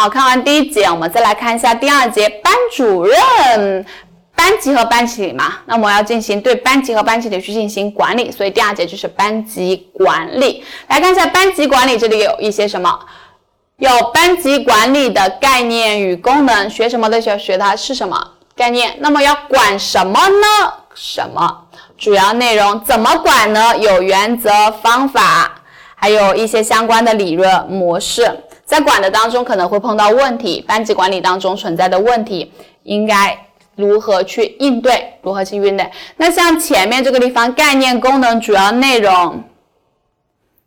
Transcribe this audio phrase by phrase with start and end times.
[0.00, 3.84] 好看完第一节，我们再来看一下第二节，班主任。
[4.34, 10.64] 班级和班级里嘛，那么要进行对班级和班级里去进行管理，所以第二节就是班级管理。
[10.88, 12.98] 来看一下班级管理，这里有一些什么？
[13.76, 18.18] 有班级管理的概念与功能，学什么的时候学它是什么
[18.56, 18.96] 概念？
[19.00, 20.72] 那么要管什么呢？
[20.94, 21.66] 什么？
[21.98, 23.76] 主要内容怎么管呢？
[23.76, 24.50] 有原则、
[24.82, 25.60] 方法，
[25.94, 28.44] 还有一些相关的理论模式。
[28.70, 32.52] 在管的当中可能会碰到问题，班级管理当中存在的问题
[32.84, 33.36] 应该。
[33.74, 35.14] 如何去应对？
[35.22, 35.90] 如何去应对？
[36.18, 39.42] 那像前面这个地方，概念、功能、主要内容，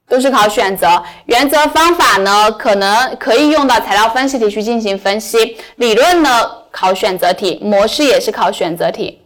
[0.09, 1.03] 都是考选择。
[1.27, 5.57] 原则、方法呢，可能可以用到材料分析题去进行分析。
[5.75, 6.29] 理论呢，
[6.71, 7.59] 考选择题。
[7.61, 9.21] 模式也是考选择题，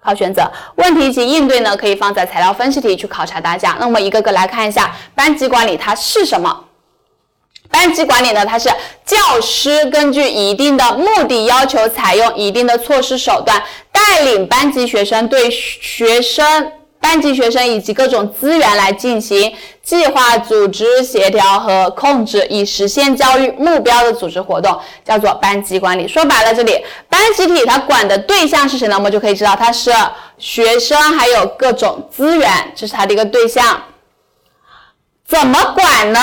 [0.00, 0.42] 考选择。
[0.76, 3.76] 问题及应对呢，可以放在材料分析题去考察大家。
[3.80, 6.64] 那我们一个个来看一下，班级管理它是什么？
[7.70, 8.68] 班级管理呢，它是
[9.04, 26.06] 教师根据一定的目的要求，采用一定的措施手段，带领班级学生对学生、班级学生以及各种资源来进行计划、组织、协调和控制，以实现教育目标的组织活动，叫做班级管理。
[26.08, 28.96] 说白了，这里班集体它管的对象是谁呢？
[28.96, 29.92] 我们就可以知道，它是
[30.38, 33.82] 学生还有各种资源，这是它的一个对象。
[35.26, 36.20] 怎么管呢？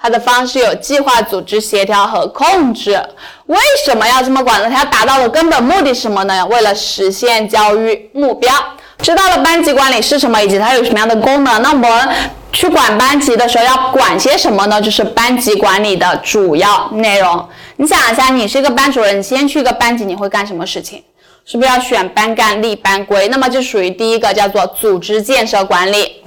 [0.00, 3.02] 它的方式有计划、组织、协调和控制。
[3.46, 4.68] 为什么要这么管呢？
[4.70, 6.46] 它要达到的根本目的是什么呢？
[6.46, 8.52] 为了实现教育目标。
[8.98, 12.08] 知道了班级管理是什么，以及它有什么样的功能，那我们
[12.50, 14.80] 去管班级的时候要管些什么呢？
[14.80, 17.46] 就是班级管理的主要内容。
[17.76, 21.02] 你想一下，你是一个班主任，你先去一个班级，你会干什么事情？
[21.44, 23.28] 是不是要选班干、立班规？
[23.28, 26.22] 那么就属于第一个，叫做组织建设管理。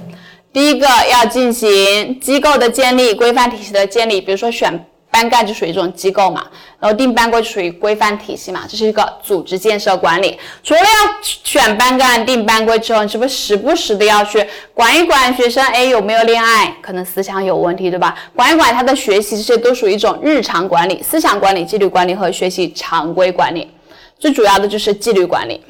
[0.52, 6.44] 第一个要进行机构的建立、规范体系的建立，比如说选班干就属于这种机构嘛，
[6.78, 10.38] 然后定班规就属于规范体系嘛，这是一个组织建设管理。
[10.62, 10.86] 除了要
[11.22, 14.44] 选班干、定班规之后，你是不是时不时的要去
[14.74, 15.64] 管一管学生？
[15.66, 16.74] 哎，有没有恋爱？
[16.80, 18.16] 可能思想有问题，对吧？
[18.34, 23.68] 管一管他的学习，这些都属于一种日常管理、思想管理、纪律管理和学习常规管理。
[24.18, 25.60] 最主要的就是纪律管理。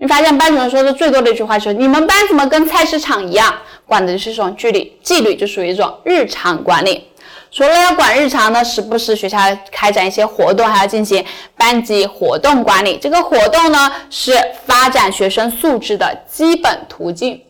[0.00, 3.52] 你发现班主任说的最多的一句话就是：你们班怎么跟菜市场一样？
[3.84, 7.08] 管的是一种纪律，纪律就属于一种日常管理。
[7.50, 9.38] 除了要管日常呢，时不时学校
[9.72, 11.24] 开展一些活动，还要进行
[11.56, 12.98] 班级活动管理。
[13.00, 14.32] 这个活动呢，是
[14.66, 17.40] 发展学生素质的基本途径。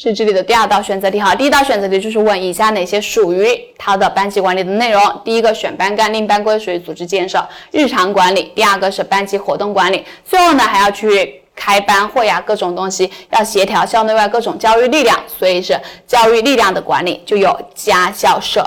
[0.00, 5.02] 是这里的第二道选择题哈，第一道选择题就是问以下哪些属于它的班级管理的内容？
[5.24, 15.76] 第一个选班干令班规属于组织建设日常管理，第二个是班级活动管理，最后呢还要去开班会呀，各种东西要协调校内外各种教育力量，所以是
[16.06, 18.64] 教育力量的管理就有家校社，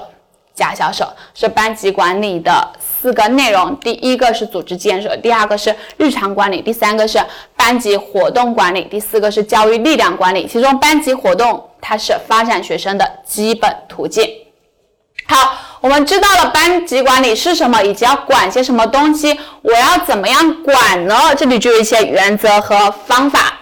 [0.53, 2.73] 家校社是班级管理的。
[3.01, 7.19] 四个内容，第一个是组织建设，第二个是日常管理，第三个是
[7.55, 10.45] 班级活动管理，第四个是教育力量管理。
[10.45, 14.29] 其中班级活动它是发展学生的基本途径。
[15.25, 21.33] 好，我们知道了班级管理是什么，以及要管些什么东西，我要怎么样管呢？
[21.35, 23.61] 这里就有一些原则和方法。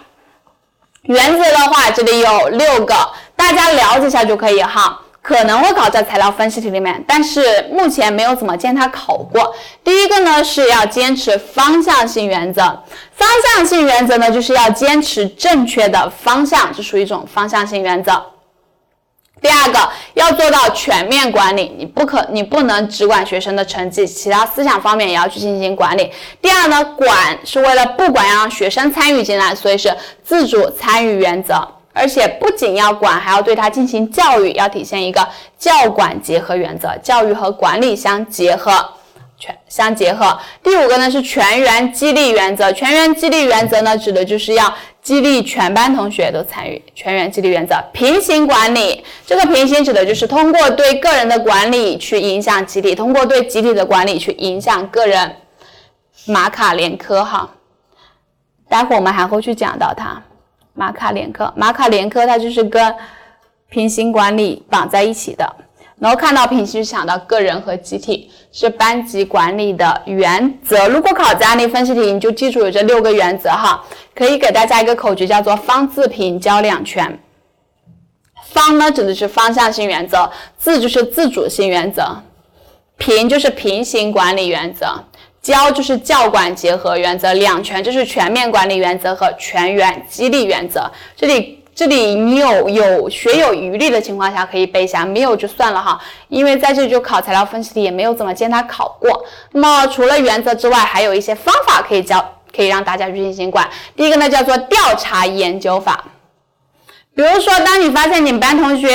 [1.04, 2.94] 原则的话，这里有六个，
[3.38, 5.00] 大家了解一下就可以哈。
[5.29, 9.53] 可能会考在材料分析题里面，但是目前没有怎么见它考过。
[9.84, 12.63] 第一个呢是要坚持方向性原则，
[13.12, 18.19] 方向性原则呢就是要坚持正确的方向，这属于一种方向性原则。
[19.40, 26.11] 第二个要做到全面管理，你不可你不能只管学生的成绩，其他思想方面也要去进行管理。
[26.41, 31.75] 第二呢，管是为了不管让学生参与进来，所以是自主参与原则。
[32.00, 35.28] 而且不仅要管，还要对他进行教育，要体现一个
[35.58, 38.72] 教管结合原则，教育和管理相结合，
[39.38, 40.40] 全相结合。
[40.64, 46.82] 第五个呢是全员激励原则，全员激励原则呢指的就是要激励全班同学都参与。
[46.96, 55.35] 全员激励原则，平行管理，这个平行指的就是通过对个人的管理去影响集体，通过对集体的管理去影响个人。
[56.26, 57.50] 马卡连科哈，
[58.68, 60.22] 待会我们还会去讲到它。
[60.79, 62.96] 马卡连科，马卡连科，它就是跟
[63.67, 65.46] 平行管理绑在一起的。
[65.99, 70.87] 然后看到平行，想到个人和集体，是班级管理的原则。
[70.87, 73.84] 如果考案例分析题，你就记住有这六个原则哈。
[74.16, 77.20] 可以给大家一个口诀，叫做方自平交两全。
[78.46, 82.03] 方呢，指的是方向性原则；自就是自主性原则；
[82.96, 85.03] 平就是平行管理原则。
[85.41, 90.90] 教就是教管结合原则，两全就是全面管理原则和全员激励原则。
[91.16, 95.97] 这里这里你有有学有余力的情况下可以背一下，没有就算了哈，
[96.28, 99.26] 因为在这就考材料分析题也没有怎么见他考过。
[99.53, 103.70] 那么除了原则之外，还有一些方法可以教，可以让大家去进行管。
[103.96, 106.03] 第一个呢叫做调查研究法，
[107.16, 108.90] 比如说当你发现你们班同学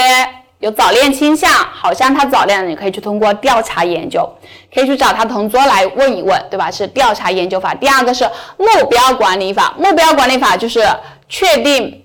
[0.65, 4.27] 有早恋倾向，好像他早恋，你可以去通过调查研究，
[4.75, 6.71] 可以去找他同桌来问一问，对吧？
[6.71, 7.75] 是调查研究法。
[7.75, 8.25] 第二个是
[8.57, 10.83] 目标管理法，目标管理法就是
[11.29, 12.03] 确定。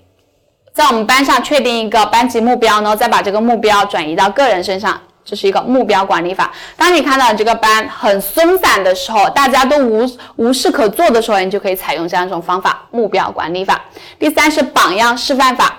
[0.74, 6.52] 在我们班上确定一个班级目标呢，再把这个目标转移到个人身上，这是一个目标管理法。
[6.76, 13.80] 当你看到这个班很松散的时候，大家都无无事可做的时候，你就可以采用这样一种方法——目标管理法。
[14.18, 15.78] 第三是榜样示范法，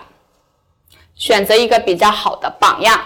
[1.21, 2.99] 选择一个比较好的榜样，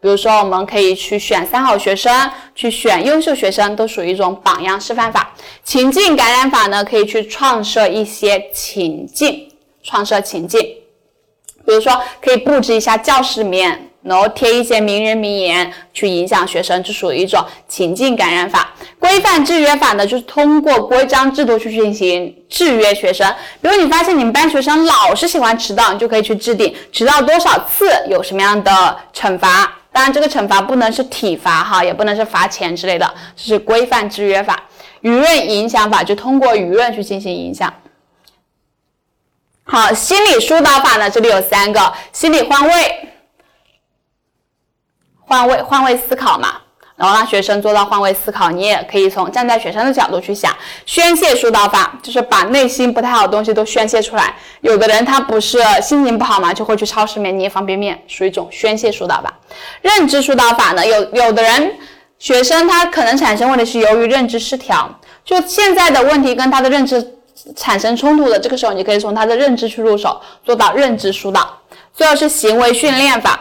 [0.00, 5.32] 比如说我们可以去选三好学生，去选优秀学生，都属于一种榜样示范法。
[5.62, 9.48] 情境感染法呢，可以去创设一些情境，
[9.84, 10.60] 创设情境。
[11.64, 18.72] 比如说，可以布置一下教室里面，然后贴一些名人名言，去影响学生，这属于一种情境感染法。
[18.98, 23.28] 规范制约法呢，就是通过规章制度去进行制约学生。
[23.60, 29.72] 比如你发现你们班学生老是喜欢迟到，你就可以去制定迟到多少次有什么样的惩罚。
[29.92, 34.62] 当然，这个惩罚不能是体罚哈，也不能是罚钱之类的，这是规范制约法。
[35.02, 37.72] 舆论影响法就通过舆论去进行影响。
[39.64, 41.08] 好，心理疏导法呢？
[41.08, 43.08] 这里有三个：心理换位、
[45.26, 46.54] 换位、换位思考嘛。
[46.96, 50.50] 然后让学生做到换位思考，你也可以从站在学生的角度去想。
[50.86, 54.34] 宣泄疏导法就是把内心不太好的东西都宣泄出来。
[54.62, 59.30] 有的人他不是心情不好嘛，就会去超市里面捏方便面，属于一种宣泄疏导法。
[59.82, 60.86] 认知疏导法呢？
[60.86, 61.74] 有有的人
[62.18, 64.88] 学生他可能产生问题是由于认知失调，
[65.22, 67.12] 就现在的问题跟他的认知。
[67.54, 71.46] 产生冲突的这个时候，你可以从他的认知去入手，做到认知疏导。
[71.94, 73.38] 最后是行为训练法，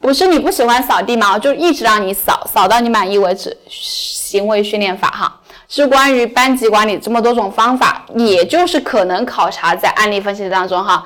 [0.00, 1.38] 不是你不喜欢扫地吗？
[1.38, 3.56] 就一直让你扫，扫到你满意为止。
[3.68, 11.02] 行为训练法哈，是关于班级管理这么多种方法，也就是可能考察在案例分析当中哈。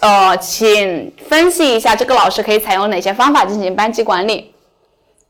[0.00, 4.52] 呃，请分析一下这个老师可以采用哪些方法进行班级管理。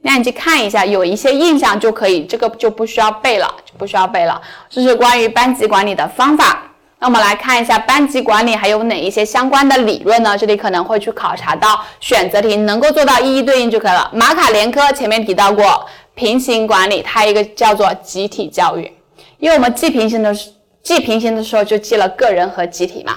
[0.02, 4.40] 那你去看一下，有一些印象就可以，这个就不需要背了，就不需要背了。
[4.68, 6.69] 这是关于班级管理的方法。
[7.02, 10.36] 那我们来看一下班级管理还有哪一些相关的理论呢？
[10.36, 14.10] 这里可能会去考察到选择题，能够做到一一对应就可以了。
[14.12, 18.92] 马卡连科前面提到过平行管理，它一个叫做集体教育，
[19.38, 20.30] 因为我们记平行的
[20.82, 23.16] 记平行的时候就记了个人和集体嘛，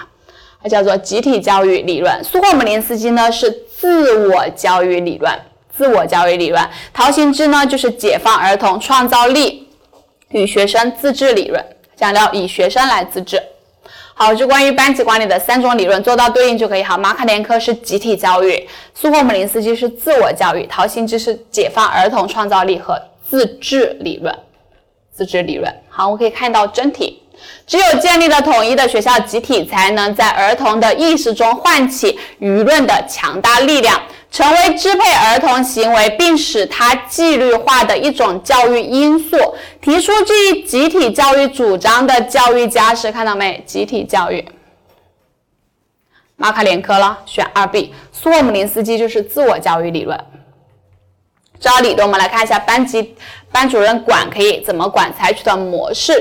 [0.62, 2.24] 它叫做集体教育理论。
[2.24, 5.38] 苏霍姆林斯基呢是自我教育理论。
[5.76, 9.68] 自我教育理论，陶行知呢就是解放儿童创造力
[10.30, 11.62] 与学生自治理论，
[11.98, 13.42] 讲到以学生来自治。
[14.16, 16.84] 好，就关于班级管理的三种理论做到对应就可以。
[16.84, 24.34] 好，马卡连科是集体教育，苏霍姆林斯基是自我教育，陶行知是解放儿童创造力和自治理论。
[25.12, 25.74] 自治理论。
[25.90, 27.22] 好，我可以看到真题。
[27.66, 34.00] 只有建立了统一的学校集体，才能在儿童的意识中唤起舆论的强大力量。
[34.34, 39.38] 成为支配儿童行为并使他纪律化的一种教育因素。
[39.80, 43.64] 提出这一集体教育主张的教育家是看到没？
[43.68, 44.44] 集体教育，
[46.36, 47.94] 马卡连科了，选二 B。
[48.12, 50.20] 苏霍姆林斯基就是自我教育理论。
[51.60, 53.16] 这道理论我们来看一下班级
[53.52, 56.12] 班主任管可以怎么管，采取的模式。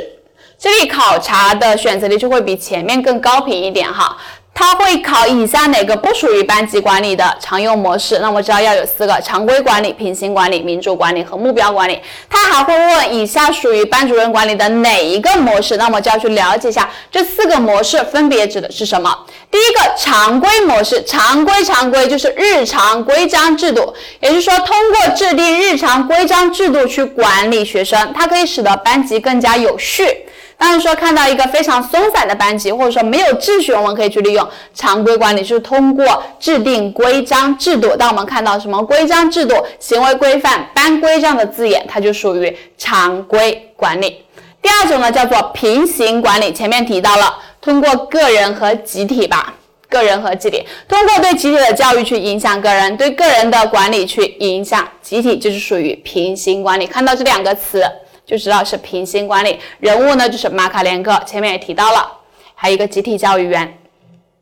[0.59, 4.19] 这里考察的选择题就会比前面更高频一点哈。
[4.55, 8.19] 它会考以下哪个不属于班级管理的常用模式？
[8.21, 11.99] 那我知道要有四个：常规管理、平行管理、民主管理和目标管理。
[12.29, 15.77] 它还会问以下属于班主任管理的哪一个模式？
[15.79, 19.27] 那么就要去了解一下这四个模式分别指的是什么。
[19.51, 30.27] 第一个常规模式，常规常规就是日常规章制度，也就是说通过制定日常规章制度去管理学生，它可以使得班级更加有序。
[30.63, 37.97] 当然说看到一个非常松散的班级，或者说没有秩序，我们可以去利用常规管理，就是通过制定规章制度。
[37.97, 44.25] 当我们看到什么规章制度、行为规范、班规这样的字眼，它就属于常规管理。
[44.63, 46.53] 第二种呢，叫做平行管理。
[46.53, 49.53] 前面提到了，通过个人和集体吧，
[49.89, 56.87] 个人和集体，通过对集体的教育去影响个人，对个人的管理去影响集体，就是属于平行管理。
[56.87, 57.83] 看到这两个词。
[58.25, 62.11] 就知道是平行管理人物呢，就是马卡连科，前面也提到了，
[62.55, 63.79] 还有一个集体教育员，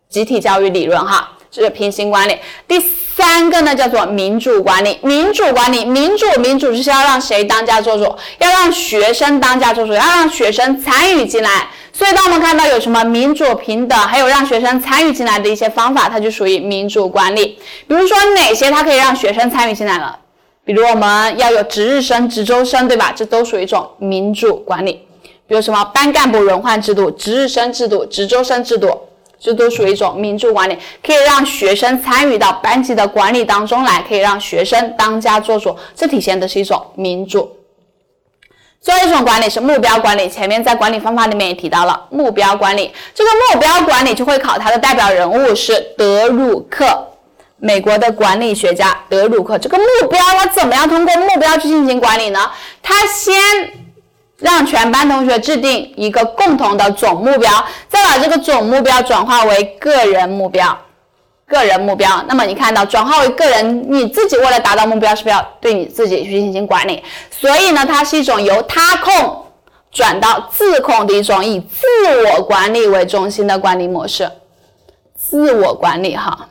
[0.08, 2.38] 集体教育理论哈，这是平行管理。
[2.68, 8.04] 第三个呢叫做民主管理，民主管理，民主民主就是要让谁当家做主，
[8.38, 11.68] 要让学生当家做主，要让学生参与进来。
[11.92, 17.58] 所以当我们看到有什么民主平等，还有让学生参与进来的一些方法，它就属于民主管理。
[17.88, 20.18] 比如说哪些它可以让学生参与进来了？
[20.70, 23.12] 比如我们要有值日生、值周生，对吧？
[23.12, 25.04] 这都属于一种民主管理。
[25.48, 28.88] 比如什么班干部轮换制度、值日生制度、值周生制度，
[29.36, 37.50] 这都属于一种民主管理，可以让学生参与到班级的管理当中来，可以让学生当家做主，这体现的是一种民主。
[38.80, 42.92] 最后一种管理是目标管理，前面在管理方法里面也提到了目标管理。
[43.12, 46.86] 这个目标管理就会考它的代表人物是德鲁克，
[47.60, 49.58] 美国的管理学家德鲁克。
[49.58, 52.50] 这个目标要怎么样通过目标去进行管理呢？
[52.82, 53.34] 他先。
[54.42, 60.74] 让全班同学制定一个共同的总目标，再把这个总目标转化为个人目标。
[61.46, 67.04] 个人目标，那么你看到转化为个人，你自己为了达到目标，是不是要对你自己去进行管理？
[67.30, 69.44] 所以呢，它是一种由他控
[69.92, 71.84] 转到自控的一种以自
[72.24, 74.26] 我管理为中心的管理模式。
[75.14, 76.48] 自我管理，哈。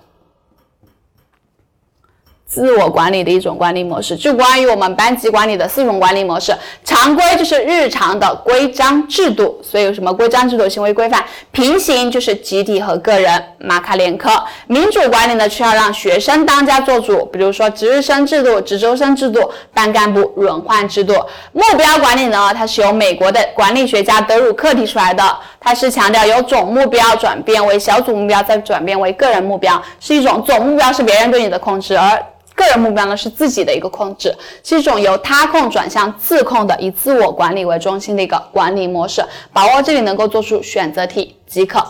[2.50, 6.52] 自我管理的一种管理模式，就关于我们班级管理的四种管理模式。
[6.84, 11.24] 常规就是日常的规章制度，所以有什么规章制度、行为规范。
[11.52, 14.32] 平行就是集体和个人，马卡连科。
[14.66, 21.14] 民主管理呢，需要让学生当家做主，比如说值日生制度、值周生制度、班干部轮换制度。
[21.52, 25.24] 目标管理呢，它是由美国的管理学家德鲁克提出来的，
[25.60, 32.20] 它是强调由总目标转变为小组目标，再转变为个人目标，是一种总目标是别人对你的控制，而
[32.60, 39.24] 个人目标呢是自己的一个控制，是一种由他控转向自控的，以自我管理为中心的一个管理模式。
[39.54, 41.82] 把握这里能够做出选择题即可，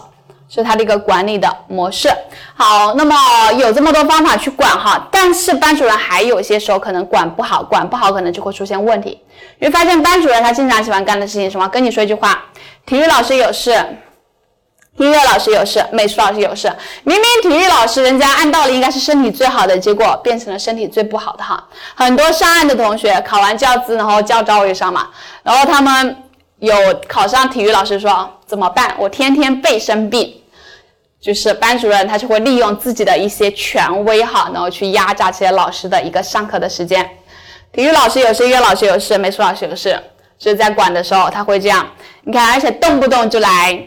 [0.48, 2.08] 是它的一个管理的模式。
[2.54, 3.16] 好，那么
[3.54, 9.20] 有这么多方法去管哈，但是班主任还有些时候可能管不好，管不好可能就会出现问题。
[9.58, 11.68] 你会发现班主任他经常喜欢干的事情什么？
[11.68, 12.46] 跟你说一句话，
[12.86, 13.84] 体育老师有事。
[15.00, 16.70] 音乐老师有事，美术老师有事。
[17.04, 21.66] 明明体育老师人家按道理应该是身体最好的，结果变成了身体最不好的哈。
[21.96, 25.08] 很多上岸的同学考完教资，然后教招也上嘛，
[25.42, 26.18] 然后他们
[26.60, 26.76] 有
[27.08, 28.94] 考上体育老师说怎么办？
[28.98, 30.36] 我天天背生病，
[31.22, 37.10] 就是班主任他就会利用自己的一些权威哈，然后去压榨这些老师的一个上课的时间。
[37.72, 39.98] 体育老师有事，音乐老师有事，美术老师有事，
[40.38, 41.88] 就是在管的时候他会这样，
[42.24, 43.82] 你看，而且动不动就来。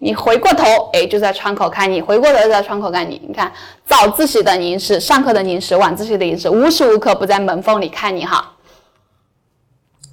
[0.00, 3.20] 你回过头，哎，就在窗口看你；回过头就在窗口看你。
[3.26, 3.52] 你看，
[3.84, 8.52] 早自习的凝视，上课的凝视，晚自习的凝视，无时无刻不在门缝里看你哈。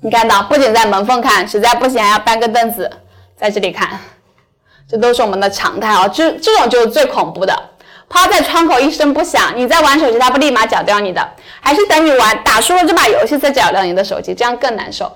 [0.01, 2.89] 你看到，不仅在门缝看，实在不行还要搬个凳子
[3.35, 3.99] 在这里看，
[4.89, 6.07] 这都是我们的常态啊。
[6.07, 7.53] 这这种就是最恐怖的，
[8.09, 11.27] 趴在窗口一声不响，你在玩手机，他不立马绞掉你的，
[11.61, 15.15] 还是等你玩打输了这把游戏再绞掉你的手机，这样更难受。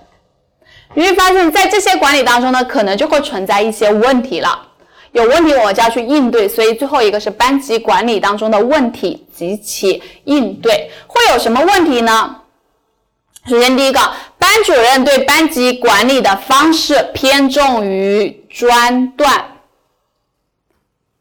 [0.96, 4.68] 你会发现在这些管理当中呢，可能就会存在一些问题了。
[5.12, 6.48] 有问题，我们就要去应对。
[6.48, 12.36] 所以最后一个是班级管理当中的问题及其应对，会有什么问题呢？
[13.48, 14.00] 首先，第一个，
[14.38, 19.46] 班主任对班级管理的方式偏重于专断，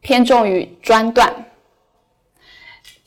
[0.01, 1.45] 偏重于专断。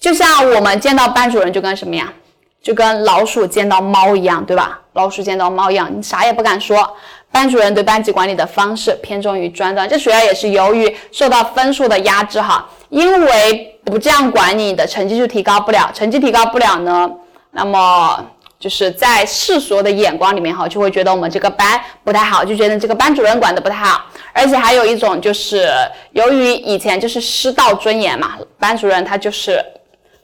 [0.00, 2.12] 就像我们见到班主任就跟什么呀？
[2.60, 4.81] 就跟老鼠见到猫一样，对吧？
[4.94, 6.96] 老鼠见到猫一样，你啥也不敢说。
[7.30, 12.68] 班主任对班级管理的方式偏重于专断，这主要也是由于受到分数的压制哈。
[12.90, 17.10] 因为不这样管你的成绩就提高不了，成绩提高不了呢，
[17.52, 18.22] 那么
[18.60, 24.04] 就是在世俗的眼光里面哈，就会觉得我们这个班不太好，就觉得这个班主任管的不太好。
[24.34, 25.70] 而且还有一种就是
[26.10, 29.64] 由于以前就是师道尊严嘛，班主任他就是。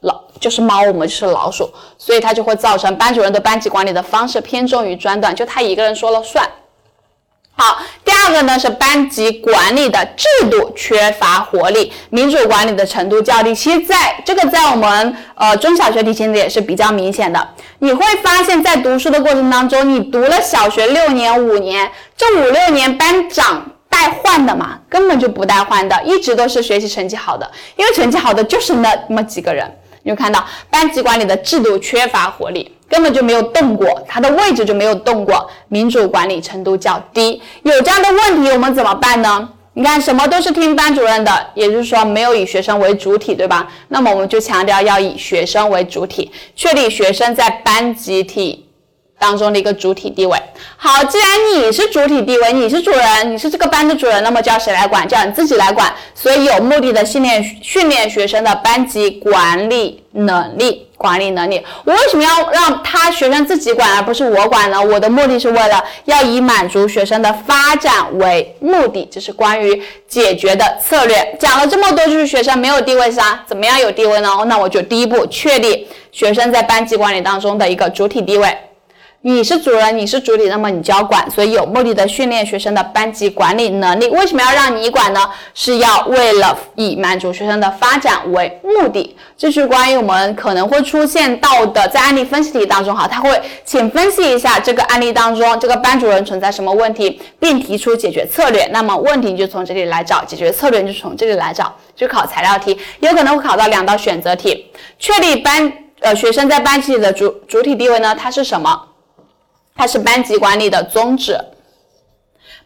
[0.01, 6.49] 老就是猫，我们就是老鼠，所以它就会造成班主任对班级管理的方式偏重于专断，就他一个人说了算。
[7.51, 13.53] 好，第二个呢是班级管理的制度缺乏活力，民主管理的程度较低。
[13.53, 17.49] 其实在这个在我们呃中小学体系里也是比较明显的。
[17.79, 29.69] 你会发现在读书的过程当中，你读了小学六年五年，这五六年班长带换的嘛，根本就不带换的，一直都是学习成绩好的，因为成绩好的就是那么几个人。
[30.03, 35.49] 你就看到班级管理的制度缺乏活力，根本就没有动过，它的位置就没有动过。
[35.67, 39.49] 民主管理程度较低，有这样的问题，我们怎么办呢？
[39.73, 43.69] 你看，什么都是听班主任的，也就是说没有以学生为主体，对吧？
[43.89, 48.65] 那么我们就强调要以学生为主体，确立学生在班集体，
[49.19, 50.35] 当中的一个主体地位。
[50.77, 55.07] 好，既然你是主体地位，你是主人，你是这个班的主人，那么叫谁来管？
[55.07, 55.93] 叫你自己来管。
[56.15, 60.87] 所以有目的的训练训练学生的班级管理能力。
[60.99, 64.83] 管理能力，我为什么要让他学生自己管，而不是我管呢？
[64.83, 71.37] 我的目的是为了要以满足学生的发展为目的，这是关于解决的策略。
[71.39, 73.41] 讲了这么多，就是学生没有地位啥？
[73.47, 74.29] 怎么样有地位呢？
[74.47, 78.57] 那我就第一步确立学生在班级管理当中的一个主体地位。
[79.21, 84.07] 你是主人，你是主体，那么你就要管，所以有目的的训练学生的班级管理能力。
[84.07, 85.29] 为什么要让你管呢？
[85.53, 89.17] 是要为了以满足学生的发展为目的。
[89.37, 93.29] 这是关于我们可能会出现到的，在案例分析题当中，哈，他会
[93.65, 98.65] 请分析一下这个案例当中这个班主任存在什么问题，并提出解决策略。
[98.67, 104.71] 那么问题就从这里来找，解决策略就从这里来找，就考材料题，有可能会考到两道选择题。
[104.97, 108.15] 确立班呃学生在班级里的主主体地位呢？
[108.17, 108.85] 它是什么？
[109.79, 111.39] 它是班级管理的宗旨，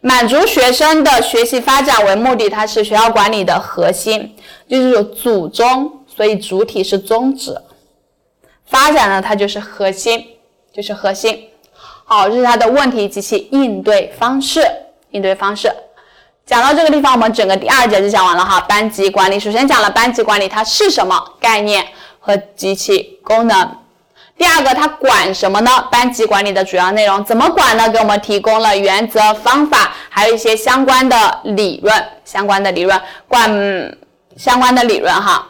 [0.00, 4.34] 满足学生的学习发展为目的，它是学校管理的核心，
[4.68, 7.56] 就是有祖宗，所以主体是宗旨，
[8.66, 10.26] 发展呢它就是核心，
[10.72, 11.50] 就是核心。
[12.04, 14.60] 好，这是它的问题及其应对方式，
[15.10, 15.72] 应对方式。
[16.44, 18.60] 讲到这个地方，我们整个第二节就讲完了哈。
[18.62, 21.86] 班级管理，首先讲了班级管理它是什么概念
[22.18, 23.83] 和及其功能。
[24.36, 25.70] 第二个，它管什么呢？
[25.90, 27.88] 班级管理的主要内容怎么管呢？
[27.88, 33.96] 给我们提供了原则、方法，还有一些相关的理论，相关的理论，管
[34.36, 35.46] 相关的理论哈。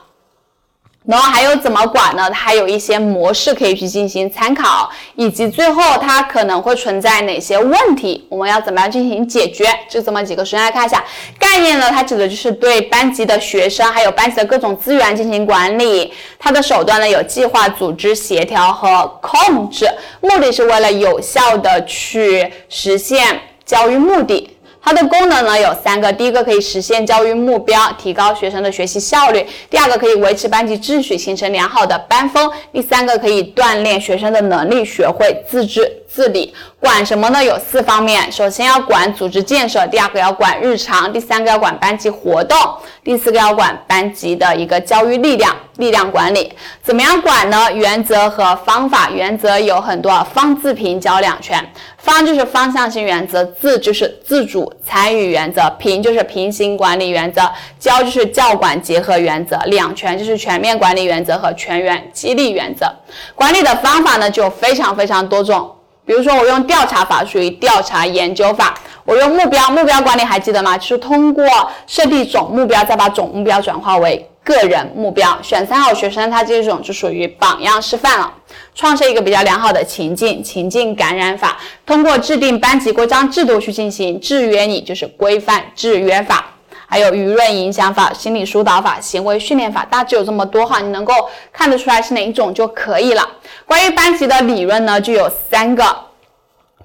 [1.07, 2.31] 然后还有怎么管呢？
[2.31, 9.67] 它还有一些模式可以去进行参考，以及最后它可能会存在哪些问题，我们要怎么样进行解决？
[9.87, 11.05] 就这么几个，首先来看一下
[11.39, 19.87] 概念呢，它指的就是对班级的学生还有班级的各种资源进行管理，它的手段呢有计划、组织、协调和控制，
[20.23, 24.54] 目的是为了有效的去实现教育目的。
[24.85, 37.43] 它的功能呢有三个，第一个可以实现教育目标，提高学生的学习效率；第二个可以维持班级秩序，形成良好的班风；第三个可以锻炼学生的能力，学会自制自理管什么呢？
[37.43, 42.57] 有四方面，首先要管组织建设，第二个要管日常，第三个要管班级活动，
[43.03, 46.53] 第四个要管班级的一个教育力量，力量管理。
[46.85, 47.67] 怎么样管呢？
[47.73, 51.59] 原则和方法，原则有很多，方自评教两全。
[51.99, 57.51] 方就是方向性原则，自就是自主参与原则，平就是平行管理原则，
[57.81, 62.87] 教就是教管结合原则，两全就是全面管理原则和全员激励原则。
[63.35, 65.73] 管理的方法呢，就非常非常多种。
[66.07, 70.77] 比如说，我用调查法，属于调查研究法；我用目标，目标管理还记得吗？
[70.77, 71.47] 就是通过
[71.87, 75.39] 设定总目标，再把总目标转化为个人目标。
[75.43, 78.33] 选三好学生，他这种就属于榜样示范了。
[78.75, 86.54] 创设一个比较良好的情境，情境感染法，通过制定班级规章制度去进行制约你，就是规范制约法。
[86.95, 91.13] 还有舆论影响法、心理疏导法、行为训练法，大致有这么多哈，你能够
[91.53, 93.29] 看得出来是哪一种就可以了。
[93.67, 95.85] 关于班级的理论呢，就有三个：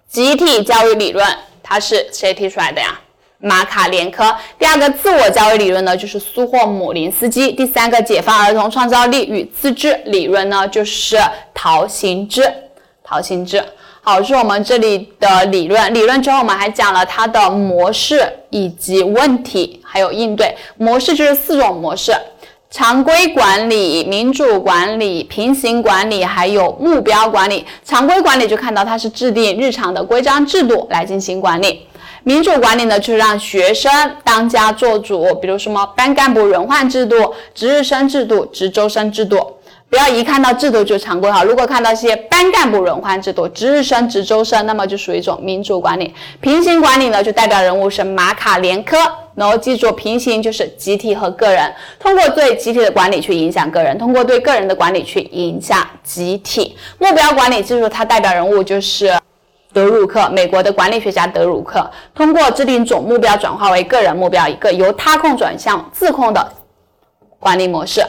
[0.10, 1.24] 集体教育理论，
[1.62, 3.00] 它是谁提出来的呀？
[3.38, 4.36] 马卡连科。
[4.58, 7.52] 第二个自我教育理论呢，就是苏霍姆林斯基。
[7.52, 11.20] 第三个解放儿童创造力与自治理论呢，就是
[11.54, 12.52] 陶行知。
[13.04, 13.64] 陶行知。
[14.10, 15.94] 好，是我们这里的理论。
[15.94, 22.12] 理论之后，我们还讲了它的模式以及问题，还有应对模式，就是四种模式：
[22.72, 27.64] 常规管理、民主管理、平行管理，还有目标管理。
[27.86, 31.86] 常规管理就看到它是制定日常的规章制度来进行管理；
[32.24, 33.92] 民主管理呢，就是让学生
[34.24, 39.38] 当家做主，比如什么班干部轮换制度、值日生制度、值周生制度。
[39.90, 46.14] 不要一看到制度就常规哈，如果看到一些班干部轮换制度、值日生、值周生，那么就属于一种民主管理。
[46.40, 48.96] 平行管理呢，就代表人物是马卡连科，
[49.34, 56.78] 然后记住平行就是集体和个人，通过对集体的管理去影响个人，通过对个人的管理去影响集体。
[57.00, 59.18] 目标管理记住它代表人物就是
[59.74, 66.48] 德鲁克，美国的管理学家德鲁克，通过制定总目标转化为个人目标，一个由他控转向自控的
[67.40, 68.06] 管理模式。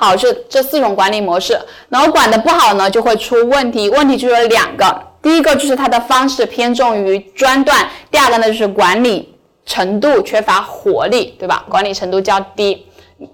[0.00, 1.58] 好，这这四种管理模式，
[1.88, 3.90] 然后管的不好呢，就会出问题。
[3.90, 7.76] 问题就有两个，第一个就是它的方式偏重于专断，
[8.08, 9.34] 第二个呢就是管理
[9.66, 11.64] 程度缺乏活力，对吧？
[11.68, 12.86] 管理程度较低，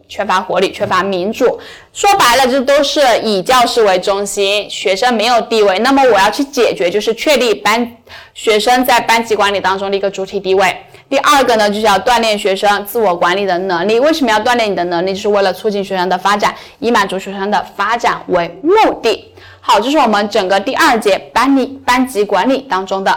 [0.09, 1.61] 缺乏活力，缺乏民主。
[1.92, 5.79] 说白了，这都是以教师为中心，学生没有地位。
[5.81, 7.96] 那么我要去解决，就是确立班
[8.33, 10.74] 学生在班级管理当中的一个主体地位。
[11.14, 14.00] 第二个呢，就是要锻炼学生自我管理的能力。
[14.00, 15.14] 为什么要锻炼你的能力？
[15.14, 19.33] 就是为了促进学生的发展，以满足学生的发展为目的。
[19.61, 23.16] 好，这是我们整个第二节班里班级管理当中的。